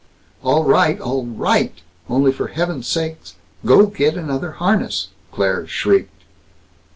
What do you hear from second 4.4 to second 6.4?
harness!" Claire shrieked.